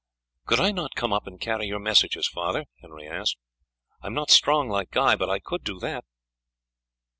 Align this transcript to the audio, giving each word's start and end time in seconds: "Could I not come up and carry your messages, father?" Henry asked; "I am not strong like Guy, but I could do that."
"Could 0.47 0.59
I 0.59 0.71
not 0.71 0.95
come 0.95 1.13
up 1.13 1.27
and 1.27 1.39
carry 1.39 1.67
your 1.67 1.77
messages, 1.77 2.27
father?" 2.27 2.65
Henry 2.81 3.07
asked; 3.07 3.37
"I 4.01 4.07
am 4.07 4.15
not 4.15 4.31
strong 4.31 4.67
like 4.67 4.89
Guy, 4.89 5.15
but 5.15 5.29
I 5.29 5.37
could 5.37 5.63
do 5.63 5.77
that." 5.81 6.05